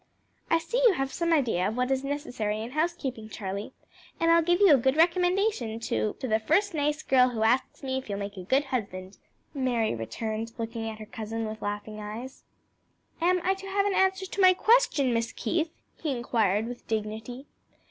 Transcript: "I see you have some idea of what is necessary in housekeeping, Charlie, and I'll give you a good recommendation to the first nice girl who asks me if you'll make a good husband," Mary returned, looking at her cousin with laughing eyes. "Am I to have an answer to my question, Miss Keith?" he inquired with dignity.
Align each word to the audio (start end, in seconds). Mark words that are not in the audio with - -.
"I 0.49 0.57
see 0.57 0.81
you 0.87 0.93
have 0.93 1.13
some 1.13 1.31
idea 1.31 1.67
of 1.67 1.77
what 1.77 1.91
is 1.91 2.03
necessary 2.03 2.59
in 2.63 2.71
housekeeping, 2.71 3.29
Charlie, 3.29 3.71
and 4.19 4.31
I'll 4.31 4.41
give 4.41 4.59
you 4.59 4.73
a 4.73 4.77
good 4.79 4.95
recommendation 4.97 5.79
to 5.81 6.15
the 6.19 6.39
first 6.39 6.73
nice 6.73 7.03
girl 7.03 7.29
who 7.29 7.43
asks 7.43 7.83
me 7.83 7.99
if 7.99 8.09
you'll 8.09 8.17
make 8.17 8.35
a 8.35 8.41
good 8.41 8.63
husband," 8.65 9.19
Mary 9.53 9.93
returned, 9.93 10.53
looking 10.57 10.89
at 10.89 10.97
her 10.97 11.05
cousin 11.05 11.45
with 11.45 11.61
laughing 11.61 11.99
eyes. 11.99 12.41
"Am 13.21 13.41
I 13.43 13.53
to 13.53 13.67
have 13.67 13.85
an 13.85 13.93
answer 13.93 14.25
to 14.25 14.41
my 14.41 14.55
question, 14.55 15.13
Miss 15.13 15.31
Keith?" 15.31 15.69
he 15.97 16.09
inquired 16.09 16.67
with 16.67 16.87
dignity. 16.87 17.45